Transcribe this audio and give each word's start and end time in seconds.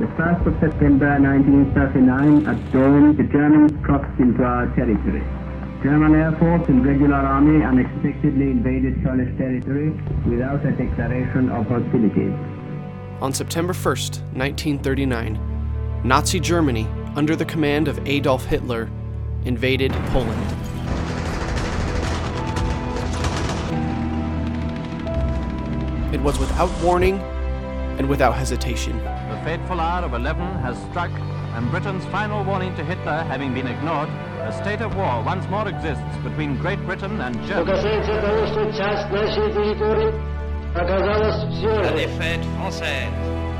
1st 0.00 0.46
of 0.46 0.54
September 0.60 1.18
1939, 1.20 2.46
at 2.46 2.72
dawn, 2.72 3.16
the 3.16 3.24
Germans 3.24 3.72
crossed 3.84 4.18
into 4.20 4.42
our 4.42 4.66
territory. 4.74 5.22
German 5.82 6.14
Air 6.14 6.32
Force 6.38 6.68
and 6.68 6.86
regular 6.86 7.16
army 7.16 7.64
unexpectedly 7.64 8.52
invaded 8.52 9.02
Polish 9.02 9.36
territory 9.36 9.90
without 10.26 10.64
a 10.64 10.70
declaration 10.72 11.50
of 11.50 11.66
hostilities. 11.66 12.32
On 13.20 13.32
September 13.32 13.72
1st, 13.72 14.22
1939, 14.34 16.02
Nazi 16.04 16.40
Germany, 16.40 16.86
under 17.16 17.34
the 17.34 17.44
command 17.44 17.88
of 17.88 17.98
Adolf 18.06 18.44
Hitler, 18.44 18.88
invaded 19.44 19.92
Poland. 20.10 20.40
It 26.14 26.20
was 26.20 26.38
without 26.38 26.70
warning 26.82 27.18
and 28.02 28.10
without 28.10 28.34
hesitation. 28.34 28.98
The 28.98 29.40
fateful 29.44 29.78
hour 29.78 30.04
of 30.04 30.12
11 30.12 30.42
has 30.66 30.76
struck, 30.90 31.10
and 31.54 31.70
Britain's 31.70 32.04
final 32.06 32.42
warning 32.42 32.74
to 32.74 32.84
Hitler 32.84 33.22
having 33.30 33.54
been 33.54 33.68
ignored, 33.68 34.08
a 34.40 34.52
state 34.52 34.80
of 34.80 34.96
war 34.96 35.22
once 35.22 35.46
more 35.48 35.68
exists 35.68 36.16
between 36.24 36.58
Great 36.58 36.80
Britain 36.84 37.20
and 37.20 37.36
Germany. 37.46 37.78
La 40.74 41.92
défaite 41.92 42.44
française 42.56 43.12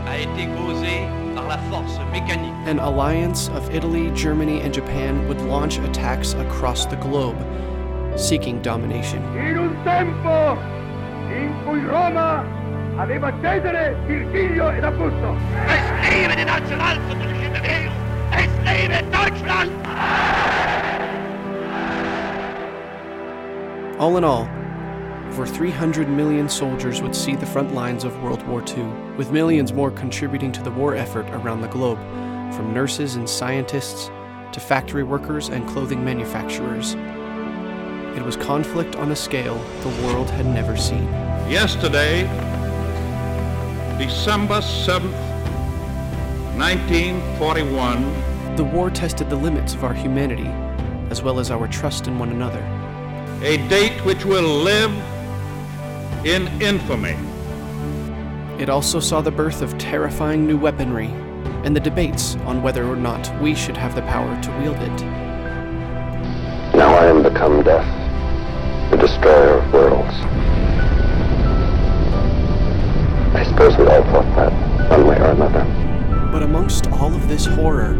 a 0.08 0.18
été 0.18 0.48
causée 0.56 1.06
par 1.36 1.46
la 1.46 1.58
force 1.70 1.98
mécanique. 2.10 2.52
An 2.66 2.80
alliance 2.80 3.48
of 3.50 3.72
Italy, 3.72 4.10
Germany, 4.10 4.60
and 4.62 4.74
Japan 4.74 5.28
would 5.28 5.40
launch 5.42 5.78
attacks 5.78 6.34
across 6.34 6.86
the 6.86 6.96
globe, 6.96 7.36
seeking 8.16 8.60
domination. 8.60 9.22
In 9.36 9.58
un 9.58 9.84
tempo 9.84 10.58
in 11.30 11.54
cui 11.64 11.80
Roma 11.80 12.44
aveva 12.98 13.32
Cesare, 13.40 13.96
Virgilio 14.06 14.68
ed 14.68 14.84
Augusto. 14.84 15.36
Es 15.66 16.10
lebe 16.10 16.36
die 16.36 16.44
nationalsozialistische 16.44 17.50
Bewegung! 17.50 17.94
Es 18.32 18.50
lebe 18.64 19.02
Deutschland! 19.10 19.70
All 23.98 24.16
in 24.16 24.24
all, 24.24 24.48
over 25.28 25.46
300 25.46 26.08
million 26.08 26.48
soldiers 26.48 27.00
would 27.00 27.14
see 27.14 27.36
the 27.36 27.46
front 27.46 27.72
lines 27.72 28.04
of 28.04 28.20
World 28.22 28.46
War 28.48 28.62
II, 28.66 28.84
with 29.16 29.30
millions 29.30 29.72
more 29.72 29.90
contributing 29.90 30.52
to 30.52 30.62
the 30.62 30.70
war 30.70 30.94
effort 30.94 31.26
around 31.30 31.62
the 31.62 31.68
globe, 31.68 31.98
from 32.52 32.74
nurses 32.74 33.14
and 33.14 33.28
scientists 33.28 34.10
to 34.52 34.60
factory 34.60 35.02
workers 35.02 35.48
and 35.48 35.66
clothing 35.66 36.04
manufacturers. 36.04 36.94
It 38.16 38.22
was 38.22 38.36
conflict 38.36 38.96
on 38.96 39.12
a 39.12 39.16
scale 39.16 39.56
the 39.80 40.04
world 40.04 40.28
had 40.28 40.44
never 40.44 40.76
seen. 40.76 41.06
Yesterday, 41.48 42.28
December 43.98 44.60
7th, 44.60 45.12
1941, 46.56 48.56
The 48.56 48.64
war 48.64 48.90
tested 48.90 49.30
the 49.30 49.36
limits 49.36 49.74
of 49.74 49.84
our 49.84 49.94
humanity, 49.94 50.48
as 51.10 51.22
well 51.22 51.38
as 51.38 51.50
our 51.50 51.68
trust 51.68 52.06
in 52.06 52.18
one 52.18 52.30
another. 52.30 52.62
a 53.42 53.56
date 53.68 53.98
which 54.04 54.24
will 54.24 54.62
live 54.62 54.92
in 56.24 56.46
infamy. 56.62 57.16
It 58.62 58.68
also 58.68 59.00
saw 59.00 59.20
the 59.20 59.32
birth 59.32 59.62
of 59.62 59.76
terrifying 59.78 60.46
new 60.46 60.56
weaponry 60.56 61.08
and 61.64 61.74
the 61.74 61.80
debates 61.80 62.36
on 62.46 62.62
whether 62.62 62.86
or 62.86 62.94
not 62.94 63.28
we 63.40 63.56
should 63.56 63.76
have 63.76 63.96
the 63.96 64.02
power 64.02 64.40
to 64.42 64.50
wield 64.60 64.76
it. 64.76 65.02
Now 66.76 66.94
I 66.94 67.06
am 67.06 67.24
become 67.24 67.64
death, 67.64 67.84
the 68.92 68.96
destroyer 68.96 69.58
of 69.58 69.72
worlds. 69.72 70.14
I 73.34 73.44
suppose 73.44 73.76
we 73.78 73.86
all 73.86 74.02
thought 74.04 74.36
that, 74.36 74.90
one 74.90 75.06
way 75.06 75.16
or 75.16 75.30
another. 75.30 75.64
But 76.30 76.42
amongst 76.42 76.86
all 76.92 77.14
of 77.14 77.28
this 77.28 77.46
horror, 77.46 77.94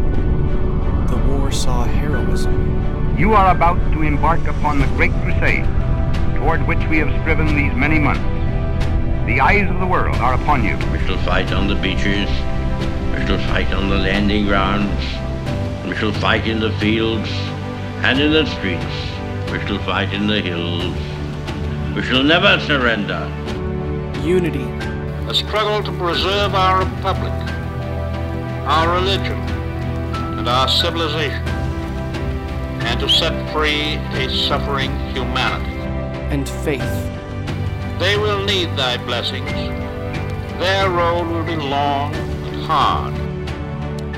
the 1.07 1.17
war 1.27 1.51
saw 1.51 1.85
heroism. 1.85 3.17
You 3.17 3.33
are 3.33 3.49
about 3.53 3.79
to 3.93 4.03
embark 4.03 4.45
upon 4.47 4.79
the 4.79 4.85
great 4.95 5.11
crusade 5.23 5.65
toward 6.37 6.67
which 6.67 6.85
we 6.87 6.99
have 6.99 7.09
striven 7.21 7.47
these 7.47 7.73
many 7.73 7.97
months. 7.97 8.21
The 9.25 9.39
eyes 9.39 9.69
of 9.69 9.79
the 9.79 9.87
world 9.87 10.15
are 10.17 10.35
upon 10.35 10.63
you. 10.63 10.77
We 10.91 10.99
shall 10.99 11.17
fight 11.19 11.51
on 11.51 11.67
the 11.67 11.75
beaches. 11.75 12.29
We 13.11 13.25
shall 13.25 13.39
fight 13.49 13.73
on 13.73 13.89
the 13.89 13.97
landing 13.97 14.45
grounds. 14.45 15.03
We 15.87 15.95
shall 15.95 16.13
fight 16.13 16.45
in 16.47 16.59
the 16.59 16.71
fields 16.73 17.29
and 18.03 18.19
in 18.19 18.31
the 18.31 18.45
streets. 18.45 19.51
We 19.51 19.59
shall 19.65 19.79
fight 19.79 20.13
in 20.13 20.27
the 20.27 20.41
hills. 20.41 20.93
We 21.95 22.03
shall 22.03 22.23
never 22.23 22.59
surrender. 22.59 23.27
Unity, 24.23 24.65
A 25.27 25.33
struggle 25.33 25.81
to 25.83 25.91
preserve 25.97 26.53
our 26.53 26.83
republic, 26.83 27.31
our 28.67 28.93
religion, 28.95 29.39
and 30.37 30.47
our 30.47 30.67
civilization, 30.67 31.47
and 32.83 32.99
to 32.99 33.07
set 33.09 33.33
free 33.53 33.95
a 34.21 34.29
suffering 34.29 34.91
humanity. 35.13 35.71
and 36.33 36.47
faith. 36.49 36.81
They 37.99 38.17
will 38.17 38.43
need 38.43 38.75
thy 38.75 38.97
blessings. 38.97 39.49
Their 40.59 40.89
road 40.89 41.27
will 41.27 41.43
be 41.43 41.55
long 41.55 42.13
and 42.15 42.63
hard. 42.63 43.13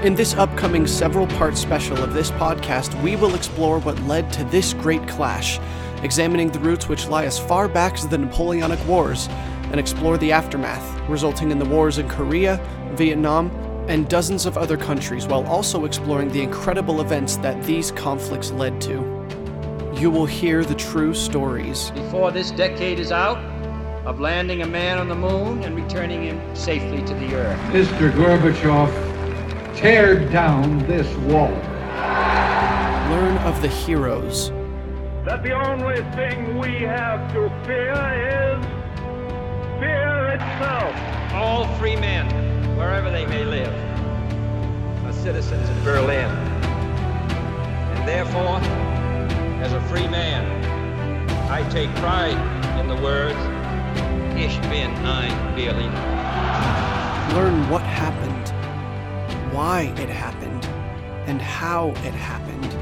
In 0.06 0.16
this 0.16 0.34
upcoming 0.34 0.88
several 0.88 1.28
part 1.28 1.58
special 1.58 1.98
of 1.98 2.14
this 2.14 2.32
podcast, 2.32 3.00
we 3.02 3.16
will 3.16 3.36
explore 3.36 3.80
what 3.80 4.00
led 4.04 4.32
to 4.34 4.44
this 4.46 4.74
great 4.74 5.06
clash, 5.08 5.60
examining 6.04 6.52
the 6.52 6.60
roots 6.60 6.88
which 6.88 7.08
lie 7.08 7.26
as 7.26 7.38
far 7.38 7.68
back 7.68 7.94
as 7.96 8.08
the 8.08 8.18
Napoleonic 8.18 8.80
Wars, 8.88 9.28
and 9.72 9.80
explore 9.80 10.18
the 10.18 10.32
aftermath, 10.32 11.00
resulting 11.10 11.52
in 11.52 11.60
the 11.60 11.66
wars 11.66 11.98
in 11.98 12.08
Korea, 12.08 12.60
Vietnam, 12.94 13.50
and 13.88 14.08
dozens 14.10 14.46
of 14.46 14.58
other 14.58 14.78
countries, 14.78 15.28
while 15.28 15.46
also 15.46 15.86
exploring 15.86 16.30
the 16.30 16.42
incredible 16.42 17.02
events 17.02 17.38
that 17.38 17.62
these 17.64 17.92
conflicts 17.92 18.52
led 18.52 18.82
to. 18.82 18.94
You 19.96 20.10
will 20.10 20.26
hear 20.26 20.66
the 20.66 20.76
true 20.76 21.14
stories, 21.14 21.92
before 21.92 22.32
this 22.32 22.52
decade 22.52 23.00
is 23.00 23.12
out 23.12 23.38
of 24.06 24.20
landing 24.20 24.62
a 24.62 24.68
man 24.68 24.98
on 24.98 25.08
the 25.08 25.16
moon 25.16 25.64
and 25.64 25.76
returning 25.76 26.24
him 26.24 26.56
safely 26.56 27.04
to 27.06 27.14
the 27.16 27.36
earth. 27.36 27.60
Mr. 27.72 28.12
Gorbachev, 28.12 28.92
tear 29.76 30.30
down 30.30 30.80
this 30.88 31.08
wall. 31.18 31.52
learn 33.10 33.38
of 33.40 33.62
the 33.62 33.68
heroes, 33.68 34.50
That 35.26 35.44
the 35.44 35.54
only 35.54 36.04
thing 36.16 36.58
we 36.58 36.80
have 36.82 37.32
to 37.34 37.50
fear 37.66 37.94
is 37.94 38.66
fear 38.66 38.85
itself. 40.36 40.96
All 41.34 41.68
free 41.78 41.96
men, 41.96 42.28
wherever 42.78 43.10
they 43.10 43.26
may 43.26 43.44
live, 43.44 43.74
are 45.06 45.14
citizens 45.14 45.70
of 45.70 45.84
Berlin. 45.84 46.30
And 47.96 48.08
therefore, 48.08 48.60
as 49.64 49.74
a 49.74 49.82
free 49.82 50.08
man, 50.08 50.44
I 51.50 51.68
take 51.70 51.90
pride 51.96 52.38
in 52.80 52.88
the 52.88 53.02
words, 53.02 53.40
Ich 54.38 54.60
bin 54.70 54.92
ein 55.06 55.56
Berliner. 55.56 56.02
learn 57.34 57.70
what 57.70 57.82
happened, 57.82 58.50
why 59.54 59.94
it 59.98 60.10
happened, 60.10 60.66
and 61.28 61.42
how 61.42 61.90
it 62.04 62.14
happened. 62.14 62.74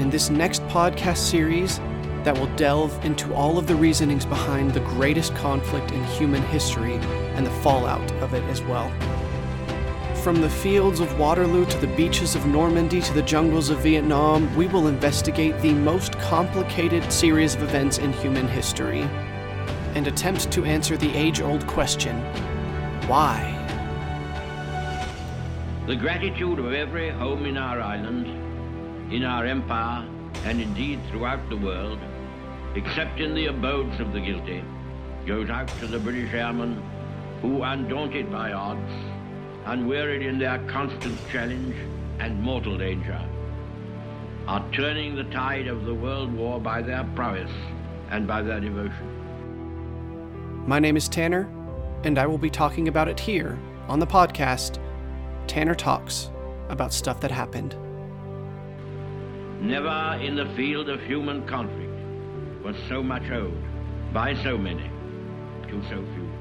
In 0.00 0.10
this 0.10 0.30
next 0.30 0.62
podcast 0.66 1.18
series, 1.18 1.80
that 2.24 2.36
will 2.36 2.54
delve 2.56 3.04
into 3.04 3.32
all 3.34 3.58
of 3.58 3.66
the 3.66 3.74
reasonings 3.74 4.24
behind 4.24 4.72
the 4.72 4.80
greatest 4.80 5.34
conflict 5.34 5.92
in 5.92 6.02
human 6.04 6.42
history 6.44 6.94
and 7.36 7.46
the 7.46 7.50
fallout 7.62 8.10
of 8.14 8.34
it 8.34 8.42
as 8.44 8.62
well. 8.62 8.90
From 10.22 10.40
the 10.40 10.48
fields 10.48 11.00
of 11.00 11.18
Waterloo 11.18 11.66
to 11.66 11.78
the 11.78 11.94
beaches 11.96 12.34
of 12.34 12.46
Normandy 12.46 13.02
to 13.02 13.12
the 13.12 13.22
jungles 13.22 13.68
of 13.68 13.80
Vietnam, 13.80 14.54
we 14.56 14.66
will 14.66 14.86
investigate 14.86 15.60
the 15.60 15.74
most 15.74 16.18
complicated 16.18 17.12
series 17.12 17.54
of 17.54 17.62
events 17.62 17.98
in 17.98 18.12
human 18.14 18.48
history 18.48 19.02
and 19.94 20.06
attempt 20.06 20.50
to 20.50 20.64
answer 20.64 20.96
the 20.96 21.14
age 21.14 21.42
old 21.42 21.66
question 21.66 22.18
why? 23.06 23.50
The 25.86 25.94
gratitude 25.94 26.58
of 26.58 26.72
every 26.72 27.10
home 27.10 27.44
in 27.44 27.58
our 27.58 27.78
island, 27.82 28.26
in 29.12 29.24
our 29.24 29.44
empire, 29.44 30.08
and 30.46 30.58
indeed 30.58 31.00
throughout 31.10 31.46
the 31.50 31.56
world, 31.58 31.98
except 32.74 33.20
in 33.20 33.34
the 33.34 33.46
abodes 33.46 34.00
of 34.00 34.12
the 34.12 34.20
guilty, 34.20 34.62
goes 35.26 35.48
out 35.50 35.68
to 35.80 35.86
the 35.86 35.98
British 35.98 36.32
airmen 36.32 36.82
who, 37.40 37.62
undaunted 37.62 38.30
by 38.30 38.52
odds, 38.52 38.92
unwearied 39.66 40.22
in 40.22 40.38
their 40.38 40.58
constant 40.66 41.18
challenge 41.30 41.76
and 42.18 42.40
mortal 42.40 42.76
danger, 42.76 43.20
are 44.46 44.64
turning 44.72 45.14
the 45.14 45.24
tide 45.24 45.66
of 45.66 45.84
the 45.84 45.94
world 45.94 46.32
war 46.34 46.60
by 46.60 46.82
their 46.82 47.04
prowess 47.14 47.50
and 48.10 48.26
by 48.26 48.42
their 48.42 48.60
devotion. 48.60 49.10
My 50.66 50.78
name 50.78 50.96
is 50.96 51.08
Tanner, 51.08 51.48
and 52.04 52.18
I 52.18 52.26
will 52.26 52.38
be 52.38 52.50
talking 52.50 52.88
about 52.88 53.08
it 53.08 53.18
here 53.18 53.58
on 53.88 53.98
the 53.98 54.06
podcast 54.06 54.78
Tanner 55.46 55.74
Talks 55.74 56.30
about 56.68 56.92
stuff 56.92 57.20
that 57.20 57.30
happened. 57.30 57.76
Never 59.60 60.18
in 60.22 60.34
the 60.36 60.46
field 60.56 60.88
of 60.88 61.00
human 61.02 61.46
conflict 61.46 61.83
was 62.64 62.74
so 62.88 63.02
much 63.02 63.30
owed 63.30 63.62
by 64.14 64.34
so 64.42 64.56
many 64.56 64.90
to 65.68 65.82
so 65.90 66.02
few. 66.14 66.33